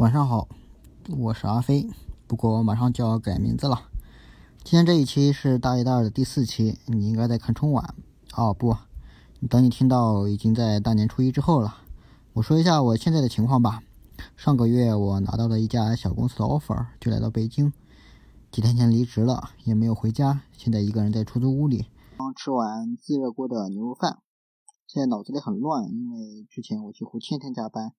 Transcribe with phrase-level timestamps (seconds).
[0.00, 0.48] 晚上好，
[1.18, 1.86] 我是阿飞，
[2.26, 3.90] 不过我马上就要改名字了。
[4.64, 7.94] 今天这一期是大一、大二的第四期，你应该在看春晚
[8.34, 8.54] 哦。
[8.54, 8.74] 不，
[9.50, 11.76] 等你听到已经在大年初一之后了。
[12.32, 13.82] 我说一下我现在的情况吧。
[14.38, 17.70] 上个月我拿到了一家小公司的 offer，就来到北京。
[18.50, 21.84] 几天前离职了，也没有回家，现在一个人在出租屋里。
[22.16, 24.20] 刚吃完自热锅的牛肉饭，
[24.86, 27.92] 现在脑子里很乱，因为之前我几乎天天加班。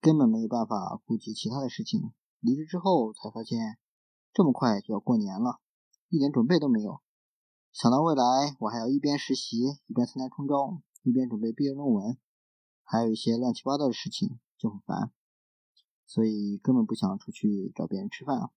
[0.00, 2.12] 根本没有办法顾及其他的事情。
[2.40, 3.76] 离职之后才发现，
[4.32, 5.60] 这么快就要过年了，
[6.08, 7.02] 一点准备都没有。
[7.70, 12.16] 想到未来，我还要一边实习，一边参加冲招，一边准备毕业论文，
[12.82, 15.12] 还有一些乱七八糟的事情，就很烦。
[16.06, 18.50] 所以根本不想出去找别人吃饭啊。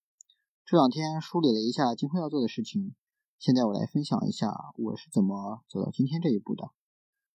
[0.65, 2.95] 这两天梳理了一下今后要做的事情，
[3.37, 6.71] 现在我来分享一下我是怎么走到今天这一步的。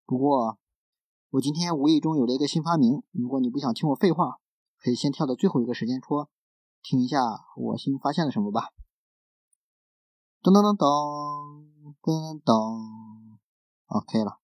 [0.06, 0.58] 不过。
[1.30, 4.38] 我今天无意中有了一个新发明，如果你不想听我废话，
[4.82, 6.30] 可以先跳到最后一个时间戳，
[6.82, 7.18] 听一下
[7.54, 8.70] 我新发现了什么吧。
[10.42, 11.66] 噔噔噔噔
[12.00, 13.38] 噔噔
[13.88, 14.38] ，OK 了。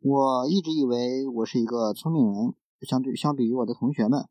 [0.00, 4.28] 我一直以为我是一个聪明人，相对相比于我的同学们，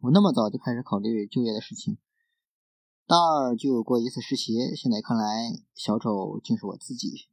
[0.00, 1.98] 我那么早就开始考虑就业的事情，
[3.06, 7.28] 大二就有过一次实习，现在看来小丑竟是我自己。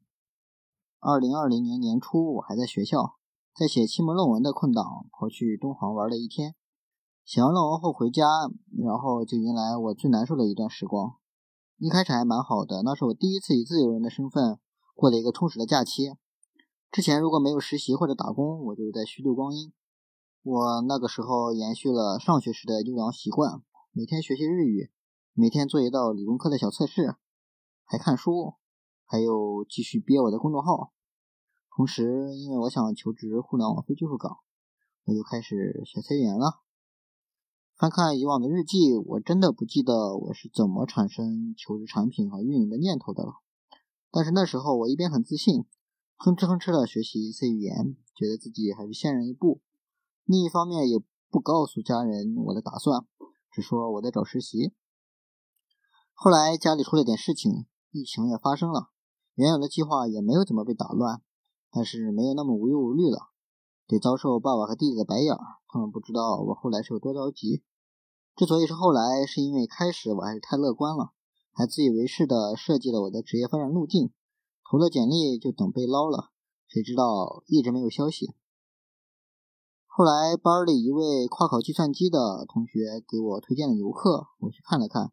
[0.99, 3.15] 二零二零年年初，我还在学校。
[3.57, 6.55] 在写期末论文的空档，跑去敦煌玩了一天。
[7.23, 8.25] 写完论文后回家，
[8.83, 11.15] 然后就迎来我最难受的一段时光。
[11.77, 14.59] 一开始还蛮好的，那是我第一次以自由人的身份
[14.93, 16.15] 过了一个充实的假期。
[16.91, 19.71] 之前如果没有实习或者打工，我就在虚度光阴。
[20.43, 23.61] 我那个时候延续了上学时的优良习惯，
[23.93, 24.91] 每天学习日语，
[25.31, 27.15] 每天做一道理工科的小测试，
[27.85, 28.55] 还看书，
[29.05, 30.91] 还有继续憋我的公众号。
[31.75, 34.37] 同时，因为我想求职互联网非技术岗，
[35.03, 36.61] 我就开始学 C 语言了。
[37.75, 43.41] 翻看以往的日记，我真的不记得我是怎么产生求职产品和运营的念头的了。
[44.09, 45.65] 但是那时候我一边很自信，
[46.15, 49.59] 哼哧哼哧的学习 C 语言，觉得自己还是先人一步；
[50.23, 53.05] 另一方面也不告诉家人我的打算，
[53.51, 54.71] 只说我在找实习。
[56.13, 58.91] 后来家里出了点事情，疫情也发生了，
[59.33, 61.21] 原有的计划也没有怎么被打乱。
[61.75, 63.31] 但是没有那么无忧无虑了，
[63.85, 65.39] 得遭受爸爸和弟弟的白眼儿。
[65.67, 67.65] 他们不知道我后来是有多着急。
[68.33, 71.11] 之所以是后来，是因为开始我还是太乐观了，
[71.51, 74.13] 还自以为是的设计了我的职业发展路径，
[74.63, 76.31] 投了简历就等被捞了。
[76.65, 78.33] 谁知道一直没有消息。
[79.85, 85.11] 后来班里一位跨考计算机的同学给我推荐了游客，我去看了看，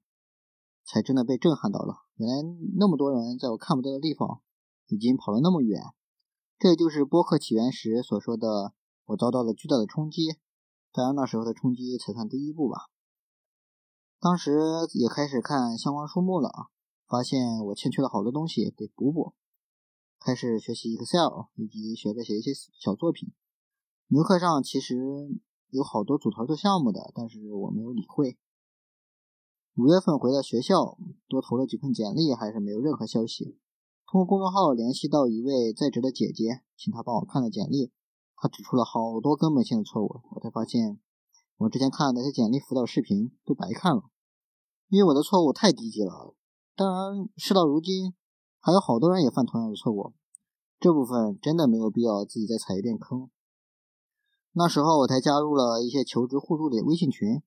[0.84, 2.02] 才真的被震撼到了。
[2.14, 2.36] 原来
[2.78, 4.40] 那么多人在我看不到的地方，
[4.86, 5.82] 已经跑了那么远。
[6.62, 8.72] 这就是播客起源时所说的，
[9.06, 10.36] 我遭到了巨大的冲击。
[10.92, 12.88] 当然，那时候的冲击才算第一步吧。
[14.20, 14.60] 当时
[14.92, 16.68] 也开始看相关书目了，
[17.08, 19.34] 发现我欠缺了好多东西，得补补。
[20.20, 23.32] 开始学习 Excel，以及学着写一些小作品。
[24.06, 24.96] 牛课上其实
[25.70, 28.38] 有好多组团做项目的，但是我没有理会。
[29.74, 30.96] 五月份回到学校，
[31.26, 33.58] 多投了几份简历，还是没有任何消息。
[34.12, 37.90] 通过公众号联系到一位在职的姐姐，请她帮我看了简历。
[38.36, 41.00] 她指出了好多根本性的错误，我才发现
[41.56, 44.02] 我之前看的那些简历辅导视频都白看了，
[44.90, 46.34] 因为我的错误太低级了。
[46.76, 48.12] 当然，事到如今，
[48.60, 50.12] 还有好多人也犯同样的错误，
[50.78, 53.30] 这部分真的没有必要自己再踩一遍坑。
[54.52, 57.42] 那时候我才加入了一些求职互助的微信群，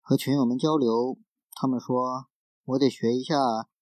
[0.00, 1.18] 和群友们交流，
[1.50, 2.26] 他们说
[2.64, 3.34] 我得学一下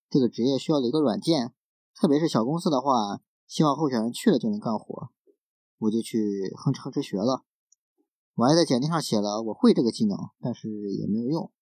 [0.08, 1.52] 这个职业需要的一个软件。
[1.96, 5.10] 特别是小公司的话，希望候选人去了就能干活，
[5.78, 7.44] 我就去哼哧哼哧学了。
[8.34, 11.52] 我还在简历上写了我会这个技能，但是也没有用。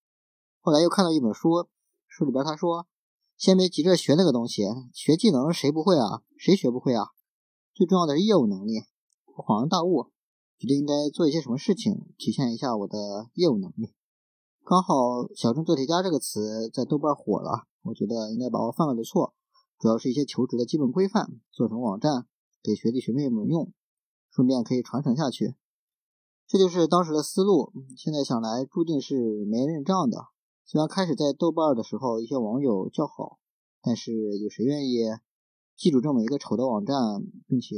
[0.60, 1.69] 后来又看到一本书，
[2.09, 2.87] 书里边他说
[3.37, 4.62] ：“先别急着学那个东西，
[4.94, 6.22] 学技能谁不会啊？
[6.38, 7.09] 谁学不会啊？
[7.75, 8.84] 最重要的是业务能力。”
[9.37, 10.10] 我恍然大悟，
[10.59, 13.92] 觉得应该做一些什么事情，体现一下我的业务能力。
[14.65, 19.34] 刚好“小镇做题家”这个词在豆瓣火了，我觉得应该把我犯了的错。
[19.82, 22.28] 主要是一些求职的基本规范，做成网站
[22.62, 23.72] 给学弟学妹们用，
[24.30, 25.56] 顺便可以传承下去。
[26.46, 27.72] 这就是当时的思路。
[27.96, 30.26] 现在想来，注定是没人认账的。
[30.64, 33.40] 虽然开始在豆瓣的时候，一些网友叫好，
[33.82, 35.00] 但是有谁愿意
[35.74, 36.96] 记住这么一个丑的网站，
[37.48, 37.74] 并且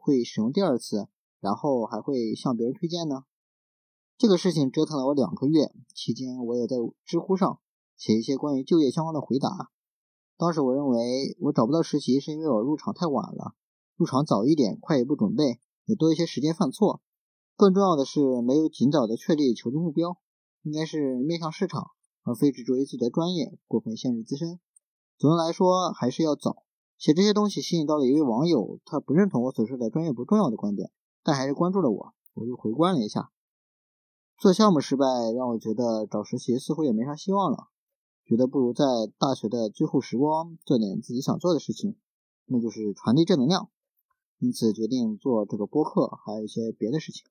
[0.00, 1.08] 会使用第二次，
[1.38, 3.24] 然后还会向别人推荐呢？
[4.16, 7.60] 这个事情折腾了我两个月，期间我也在知乎上
[7.98, 9.70] 写一些关于就业相关的回答。
[10.36, 13.54] 当时我认为我找不到实习是因为我入场太晚了，
[13.96, 17.00] 入场早一点，快一步准备，也多一些时间犯错。
[17.56, 20.18] 更重要的是没有尽早的确立求职目标。
[20.64, 21.88] 应该是面向市场，
[22.22, 24.60] 而非执着于自己的专业，过分限制自身。
[25.18, 26.62] 总的来说，还是要早。
[26.96, 30.92] 写这些东西吸引到了一位网友，他不认同我所说的专业不重要的观点，
[31.24, 32.14] 但还是关注了我。
[32.34, 33.32] 我就回观了一下，
[34.38, 35.04] 做项目失败
[35.36, 37.70] 让我觉得找实习似乎也没啥希望了，
[38.32, 38.86] 觉得不如在
[39.18, 41.98] 大学的最后时光做点自己想做的事情，
[42.46, 43.68] 那就是传递正能量。
[44.38, 47.26] 因此决定做这个播客，还有一些别的事情。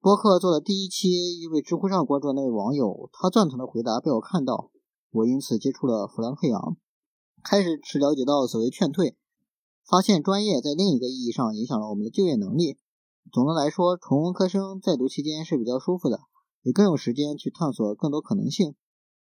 [0.00, 4.70] 播客做的第一期，因为知乎上关注的那位网友，他赞同的回答被我看到，
[5.10, 6.78] 我因此接触了弗兰克杨，
[7.44, 9.18] 开始是了解到所谓劝退，
[9.86, 12.78] 发现专业在另一个意义上影响了我们的就业能力。
[13.30, 16.20] 总的来说，纯文科生在读期间是比较舒服的，
[16.62, 18.74] 也更有时间去探索更多可能性，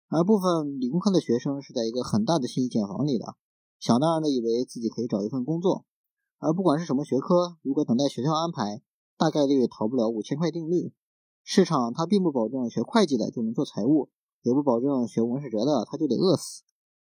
[0.10, 3.36] 而部分理工科的学生是在一个很大的信息茧房里的，
[3.80, 5.86] 想当然的以为自己可以找一份工作。
[6.38, 8.82] 而不管是什么学科，如果等待学校安排，
[9.18, 10.94] 大概率逃不了五千块定律。
[11.44, 14.10] 市场它并不保证学会计的就能做财务，
[14.42, 16.64] 也不保证学文史哲的他就得饿死。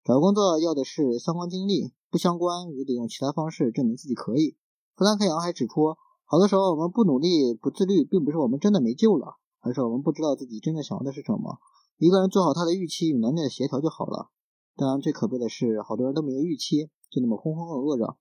[0.05, 4.57] 找工作要的是相关经历，不相关也得用其他方式证明自己可以。
[4.97, 11.59] 弗兰克杨还指出，好多时候我们不努力、不自律，并不是我们真的没救了，而是我们不知道自己真正想要的是什么。
[11.97, 14.31] 一个人做好他的预期与能力的协调就好了。
[14.77, 18.17] 当然，最可悲的是，好多人都没有预期，就那么浑浑噩噩着。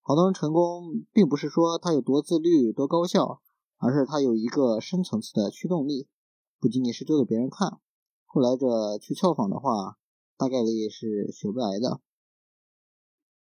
[0.00, 3.42] 好多人成功，并不是说他有多自律、多高效，
[3.78, 6.06] 而是他有一个深层次的驱动力，
[6.60, 7.80] 不仅仅是做给别人看。
[8.24, 9.98] 后来者去效仿的话，
[10.36, 12.00] 大概率是学不来的。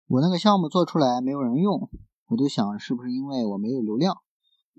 [0.07, 1.91] 我那个项目做出来没有人用，
[2.29, 4.17] 我就想是不是因为我没有流量，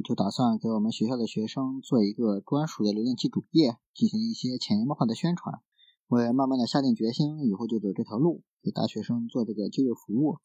[0.02, 5.61] 就打算给我们学校的学生做一个专属的浏览器主页，进行一些潜移默化的宣传。
[6.08, 10.38] 我也慢慢的下定决心，以后就走这条路，给大学生做这个就业服务。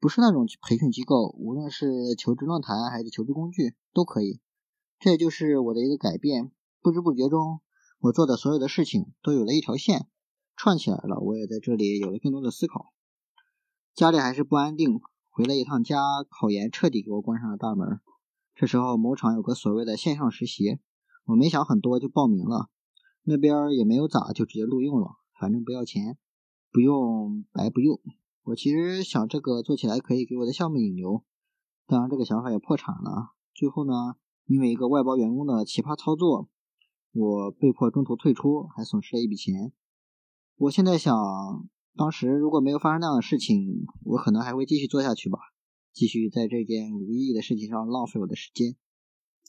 [0.00, 4.40] 不是那种培训机构，无论是求职论坛还是求职工具都可以。
[4.98, 6.50] 这也就是我的一个改变。
[6.82, 7.60] 不知不觉中，
[8.00, 10.08] 我做的所有的事情都有了一条线
[10.56, 11.20] 串起来了。
[11.20, 12.92] 我也在这里有了更多的思考。
[13.94, 15.00] 家里还是不安定，
[15.30, 15.98] 回了一趟家，
[16.28, 18.00] 考研彻底给我关上了大门。
[18.56, 20.78] 这时候某厂有个所谓的线上实习，
[21.26, 22.70] 我没想很多就报名了。
[23.22, 25.08] 那边也没有咋，就直接录用了，
[25.38, 26.16] 反正不要钱，
[26.72, 28.00] 不用白不用。
[28.44, 31.22] 我其实想这个做起来可以给我的项目引流，
[31.86, 33.34] 当然这个想法也破产了。
[33.54, 34.14] 最后呢，
[34.46, 36.48] 因为一个外包员工的奇葩操作，
[37.12, 39.74] 我被迫中途退出，还损失了一笔钱。
[40.56, 41.14] 我现在想，
[41.94, 45.38] 当时如果没有发生那样的事情，我可能还会继续做下去吧，
[45.96, 48.76] 继续在这件无意义的事情上浪费我的时间。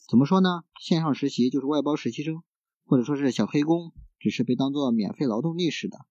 [0.08, 0.64] 怎么说呢？
[0.80, 2.42] 线上实习就是外包实习生，
[2.86, 6.06] 或者说是小黑工，只是被当做免费劳动力似的，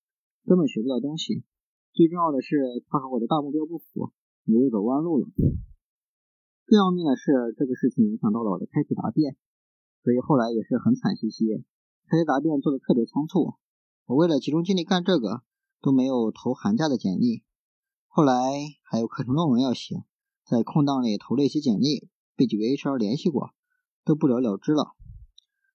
[0.46, 1.44] 根本学不到东西。
[1.92, 4.14] 最重要的是，他和我的大目标不符，
[4.46, 5.28] 我又走弯路了。
[6.68, 9.36] 更要命的是，这个事情影响到了我的开题答辩，
[10.04, 11.48] 所以后来也是很惨兮兮。
[12.06, 13.56] 开题答辩做的特别仓促，
[14.06, 15.42] 我为了集中精力干这个，
[15.82, 17.42] 都没有投寒假的简历。
[18.06, 18.36] 后来
[18.84, 20.04] 还有课程论文要写，
[20.48, 22.08] 在空档里投了一些简历，
[22.38, 23.50] 被几位 HR 联系过，
[24.06, 24.94] 都不了了之了。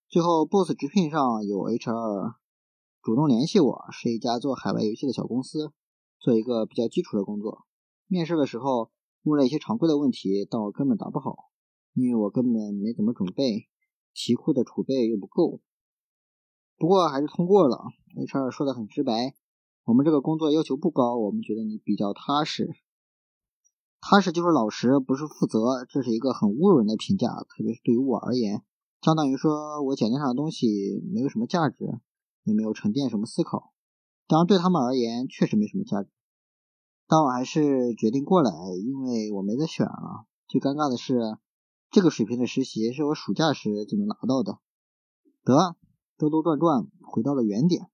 [0.08, 2.36] 最后 Boss 直聘上有 HR
[3.02, 5.72] 主动联系我，是一家做海外游戏的小公司。
[6.18, 7.66] 做一个比较基础的工作，
[8.06, 8.90] 面试的时候
[9.24, 11.34] 问了一些常规的问题，但我根本答不好，
[11.94, 13.68] 因为我根本没怎么准备，
[14.14, 15.60] 题库的储备又不够。
[16.78, 17.76] 不过还是通过了
[18.16, 19.34] ，HR 说的很直白，
[19.84, 22.70] 我们这个工作要求不高，我们觉得你比较踏实。
[24.04, 28.64] 踏实就是老实，不是负责，这是一个很侮辱人的评价，特别是对于我而言，
[29.00, 32.00] 相当于说我简历上的东西没有什么价值，
[32.42, 33.72] 也没有沉淀什么思考。
[34.26, 36.10] 当然，对他们而言确实没什么价值，
[37.06, 38.50] 但我还是决定过来，
[38.84, 40.26] 因为我没得选了。
[40.48, 41.38] 最尴尬的是，
[41.88, 44.58] 这个水平的实习是我暑假时就能拿到的。
[45.44, 45.76] 得，
[46.18, 47.86] 兜兜转转回到了原点。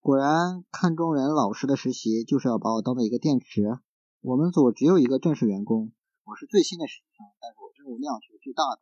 [0.00, 3.78] 果然，看中人老实的实习就是要把我当做一个电池。
[4.20, 5.92] 我们组只有一个正式员工，
[6.24, 8.80] 我是最新的实习生，但是我任务量却是最大的，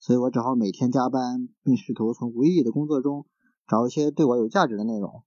[0.00, 3.24] 所以我只好每天加班，并试图从无意义的工作中
[3.68, 5.22] 找一些对我有价值的内容。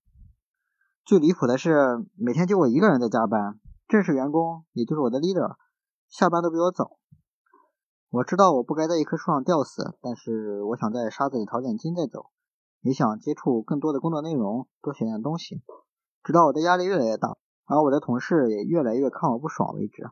[1.06, 5.56] 最离谱的是，每天就我一个人在加班，正式员工也就是我的 leader，
[6.10, 6.98] 下班都比我早。
[8.10, 12.32] 我知道我不该在一棵树上吊死，但是我想在沙子里淘点金再走，
[12.82, 15.64] 也想接触更多的工作内容，多学点东西，
[16.22, 20.10] 直到我的压力越来越大，而我的同事也越来越看我不爽为止。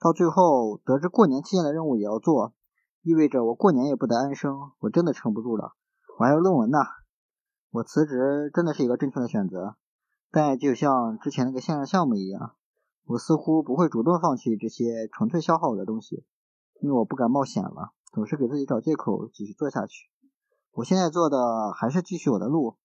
[0.00, 2.54] 到最后得知过年期间的任务也要做，
[3.02, 5.74] 意味着我过年也不得安生，我真的撑不住了，
[6.18, 6.78] 我还有论文呢。
[7.70, 9.76] 我辞职真的是一个正确的选择。
[10.32, 12.54] 但就像之前那个线上项目一样，
[13.04, 16.24] 我似乎不会主动放弃这些纯粹消耗我的东西，
[16.80, 20.08] 因为我不敢冒险了，总是给自己找借口继续做下去。
[20.72, 22.76] 我现在做的还是继续我的路，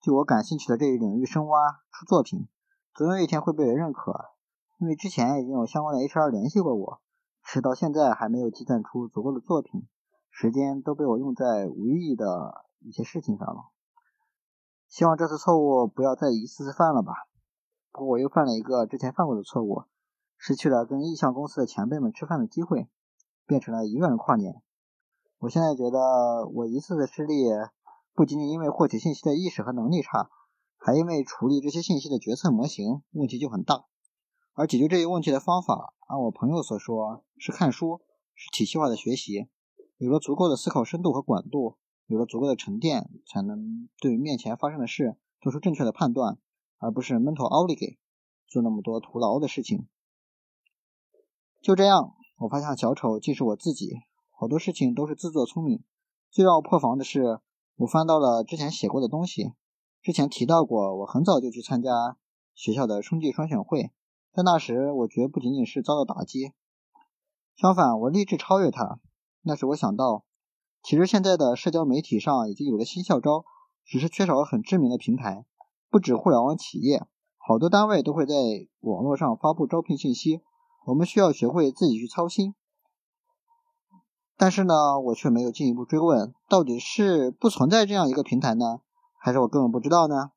[0.00, 2.46] 就我感兴趣的这一领域深挖出作品，
[2.94, 4.30] 总有一天会被人认可。
[4.78, 7.00] 因为之前已经有相关的 HR 联系过我，
[7.42, 9.86] 直到现在还没有计算出足够的作品，
[10.30, 13.70] 时间都被我用在无意义的一些事情上了。
[14.88, 17.12] 希望这次错误不要再一次次犯了吧。
[17.92, 19.84] 不过我又犯了一个之前犯过的错误，
[20.36, 22.88] 失去了跟意向公司的前辈们吃饭的机会，
[23.46, 24.60] 变成了一个人跨年。
[25.38, 27.44] 我现在觉得我一次次失利，
[28.12, 30.28] 不仅仅因为获取信息的意识和能力差，
[30.84, 33.86] 还因为处理这些信息的决策模型问题就很大。
[34.52, 38.02] 而解决这一问题的方法，按我朋友所说，是看书，
[38.34, 39.48] 是体系化的学习。
[39.96, 46.38] 有了足够的思考深度和广度，有了足够的沉淀，才能对面前发生的事做出正确的判断，
[46.76, 47.98] 而不是闷头奥利给，
[48.46, 49.88] 做那么多徒劳的事情。
[51.62, 54.00] 就这样，我发现小丑竟是我自己。
[54.38, 55.82] 好多事情都是自作聪明。
[56.30, 57.40] 最让我破防的是，
[57.76, 59.54] 我翻到了之前写过的东西。
[60.04, 62.18] 之前提到过，我很早就去参加
[62.52, 63.90] 学校的春季双选会，
[64.34, 66.52] 在那时，我觉不仅仅是遭到打击，
[67.56, 69.00] 相反，我立志超越它。
[69.40, 70.26] 那时我想到，
[70.82, 73.46] 其实现在的社交媒体上已经有了新校招，
[73.82, 75.46] 只是缺少了很知名的平台。
[75.88, 77.06] 不止互联网企业，
[77.38, 78.34] 好多单位都会在
[78.80, 80.42] 网络上发布招聘信息。
[80.84, 82.54] 我们需要学会自己去操心。
[84.36, 88.80] 但是呢，我却没有进一步追问，到底是不存在这样一个平台呢，
[89.24, 90.32] 还是我根本不知道呢？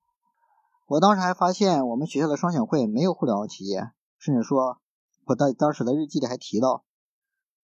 [0.86, 4.77] 我当时还发现，我们学校的双选会没有互联网企业，甚至说，
[5.25, 6.86] 我在当时的日记里还提到，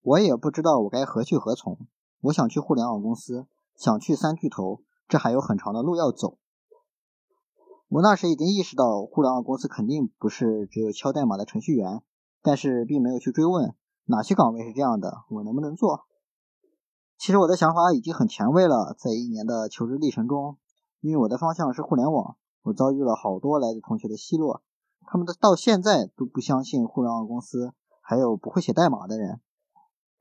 [0.02, 1.78] 我也不知道我该何去何从。
[2.24, 6.36] 我想去互联网公司，想去三巨头，这还有很长的路要走。
[7.88, 12.02] 我那时已经意识到，互联网公司肯定不是只有敲代码的程序员，
[12.42, 16.04] 但是并没有去追问哪些岗位是这样的，我能不能做。
[17.16, 20.58] 其实我的想法已经很前卫了，在一年的求职历程中，
[21.04, 24.62] 因为我的方向是互联网，我遭遇了好多来自同学的奚落，
[25.02, 29.42] 他们的到现在都不相信互联网公司还有不会写代码的人。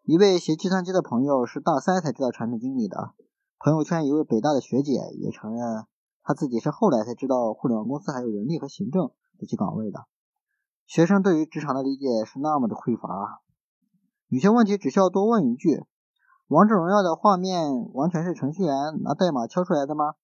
[0.04, 3.14] 一位学计算机的朋友是大三才知道产品经理的，
[3.60, 5.86] 朋友圈一位北大的学姐也承认，
[6.22, 10.04] 她自己是后来才知道互联网公司还有人力和行政这些岗位的。
[10.86, 13.42] 学生对于职场的理解是那么的匮乏，
[14.28, 15.86] 有些问题只需要多问一句。
[16.50, 20.16] 王者荣耀的画面完全是程序员拿代码敲出来的吗？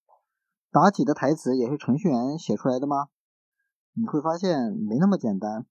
[0.71, 3.07] 妲己的台词也是程序员写出来的吗？
[3.93, 5.65] 你会发现没那么简单。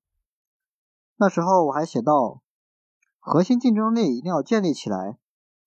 [1.16, 2.42] 那时候我还写到，
[3.20, 5.18] 核心竞争力一定要建立起来，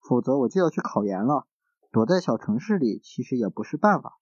[0.01, 1.47] 否则我就要去考研了。
[1.91, 4.19] 躲在小城市里其实也不是办法。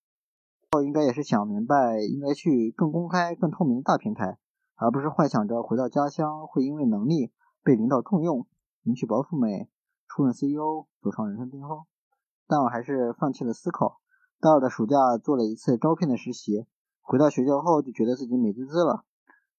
[0.84, 4.38] 应该也是想明白，应该去更公开、更透明的大平台，
[4.75, 8.46] 而不是幻想着回到家乡会因为能力被领导重用，
[8.84, 9.68] 迎娶白富美。
[10.08, 11.86] 出任 CEO，走上人生巅峰，
[12.48, 14.00] 但我还是放弃了思考。
[14.41, 16.65] 大二的暑假做了一次招聘的实习，
[17.01, 19.03] 回到学校后就觉得自己美滋滋了。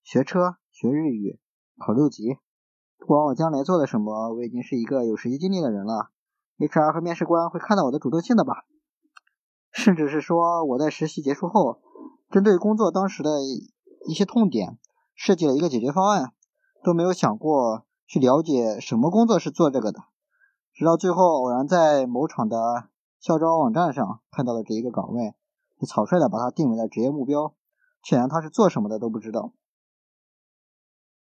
[0.02, 1.38] 学车，学日语，
[1.78, 2.38] 考六级。
[2.96, 6.08] 不管我将来做了什么，我已经是一个有实习经历的人了。
[6.56, 8.64] HR 和面试官会看到我的主动性的吧？
[9.70, 11.82] 甚至是说我在实习结束后，
[12.30, 14.78] 针对工作当时的一些痛点，
[15.14, 16.32] 设计了一个解决方案，
[16.82, 20.00] 都没有想过去了解什么工作是做这个的。
[20.72, 22.88] 直到最后，偶然在某厂的
[23.20, 25.34] 校招网站上看到了这一个岗位，
[25.78, 27.54] 就草率的把它定为了职业目标，
[28.02, 29.52] 却连他是做什么的都不知道。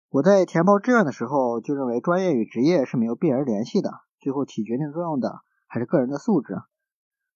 [0.09, 6.57] 我在填报志愿的时候就认为专业与职业是没有必然联系的，最后起决定作用的还是个人的素质。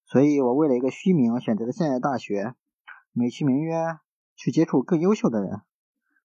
[0.06, 2.54] 所以我为了一个虚名选择了现在大学，
[3.14, 4.00] 美其名曰
[4.36, 5.62] 去接触更优秀的人。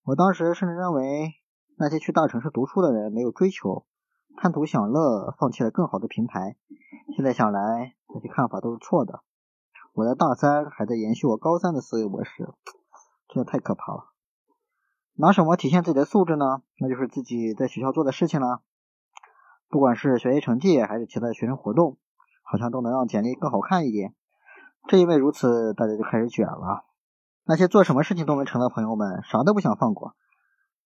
[0.03, 1.35] 我当时甚至认为
[1.76, 3.87] 那些去大城市读书的人没有追求。
[4.37, 6.57] 贪图享乐，放弃了更好的平台。
[7.14, 9.25] 现在想来，这些看法都是错的。
[9.92, 12.54] 我在大三还在延续我高三的思维模式，
[13.28, 14.12] 真的太可怕了。
[15.16, 16.62] 拿什么体现自己的素质呢？
[16.78, 18.62] 那就是自己在学校做的事情了。
[19.68, 21.99] 不管是学习成绩还是其他学生活动，
[22.42, 24.14] 好像都能让简历更好看一点。
[24.87, 26.85] 正因为如此，大家就开始卷了。
[27.44, 30.14] 那些做什么事情都能成的朋友们，啥都不想放过，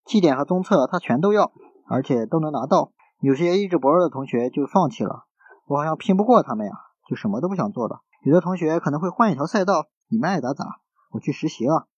[0.04, 1.52] 绩点和综测他全都要，
[1.88, 2.92] 而且都能拿到。
[3.20, 5.24] 有些意志薄弱的同学就放弃了，
[5.66, 6.72] 我好像拼不过他们呀，
[7.08, 8.02] 就什么都不想做了。
[8.22, 10.64] 有的同学可能会换一条赛道，你们爱咋咋，
[11.10, 11.88] 我去实习了。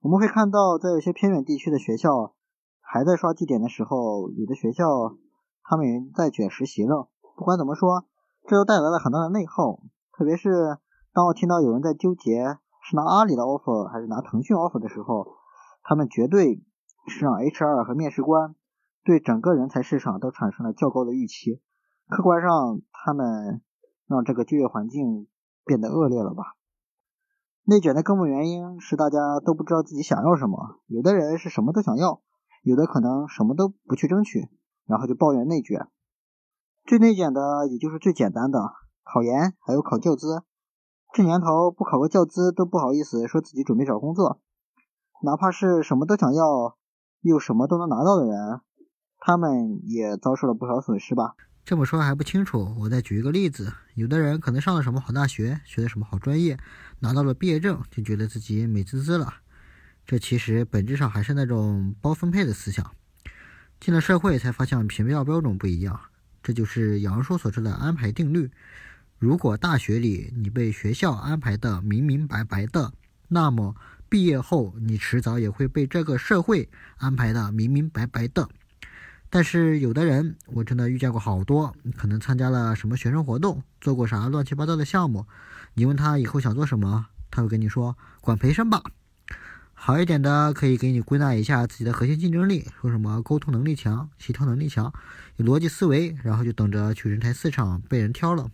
[0.00, 2.34] 我们会看到，在有些偏远地区的学校
[2.80, 4.84] 还在刷绩点的时候，有的学校
[5.64, 7.10] 他们已经在卷实习了。
[7.36, 8.06] 不管怎么说，
[8.46, 9.82] 这都带来了很大的内耗。
[10.16, 10.78] 特别是
[11.12, 15.26] 当我听到有人在纠结是拿阿里的 offer 还是拿腾讯 offer 的时候，
[15.82, 16.62] 他们绝对
[17.08, 18.54] 是让 HR 和面试官。
[19.02, 21.62] 对整个人才市场都产生了较高的预期，
[22.06, 23.62] 客观上他们
[24.10, 25.28] 让这个就业环境
[25.64, 26.56] 变得恶劣了吧？
[27.62, 32.20] 内卷的根本原因是大家都不知道自己想要什么，有的人是什么都想要，
[32.64, 34.48] 有的可能什么都不去争取，
[34.84, 35.86] 然后就抱怨内卷。
[36.84, 38.58] 最内卷的也就是最简单的
[39.04, 40.42] 考研，还有考教资。
[41.12, 44.40] 这年头不考个教资都不好意思说自己准备找工作，
[45.22, 46.76] 哪怕是什么都想要
[47.20, 48.60] 又什么都能拿到的人，
[49.18, 51.36] 他们也遭受了不少损失吧。
[51.70, 56.58] 这么说还不清楚，我再举一个例子：有的人可能上了什么好大学，学的什么好专业，
[56.98, 59.34] 拿到了毕业证，就觉得自己美滋滋了。
[60.04, 62.90] 这其实本质上还是那种包分配的思想。
[63.78, 66.00] 进了社会才发现评标标准不一样，
[66.42, 68.50] 这就是杨叔所说的安排定律。
[69.20, 72.92] 如果大学里你被学校安排的明明白白的，
[73.28, 73.76] 那么
[74.08, 78.48] 毕业后你迟早也会被这个社会安排的明明白白的。
[79.32, 85.24] 但是有的人，我真的遇见过好多，可能参加了什么学生活动，做过啥乱七八糟的项目。
[85.74, 88.82] 你问他以后想做什么，他会跟你说管培生吧。
[89.72, 94.92] 好一点的可以给你归纳一下自己的核心竞争力，说什么沟通能力强、协调能力强、
[95.36, 98.50] 有逻辑思维，然后就等着去人才市场被人挑了。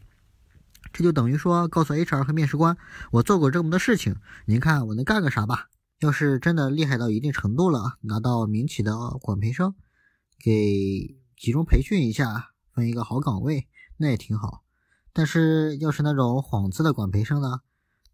[0.93, 2.77] 这就等于说告诉 HR 和面试官，
[3.11, 4.15] 我做过这么多事情，
[4.45, 5.69] 您看我能干个啥吧？
[6.01, 9.75] 要是真的厉害到一定程度了，拿到民企的管培生。
[10.39, 14.63] 给集中培训一下，分一个好岗位，那也挺好。
[15.13, 17.61] 但是要是那种幌子的管培生呢，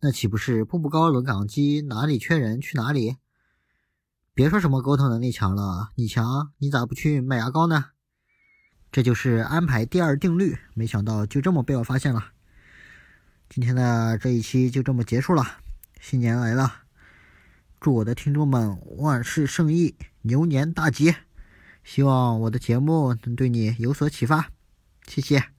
[0.00, 3.16] 那岂不是步步高轮岗机，哪里缺人去哪里？
[4.34, 7.86] 别说什么沟通能力强了，你强，你咋不去卖牙膏呢？
[8.90, 12.32] 这就是安排第二定律，没想到就这么被我发现了。
[13.48, 15.44] 今天的这一期就这么结束了，
[16.00, 16.72] 新年来了，
[17.80, 21.14] 祝我的听众们万事胜意，牛年大吉！
[21.84, 24.50] 希望我的节目能对你有所启发，
[25.06, 25.51] 谢谢。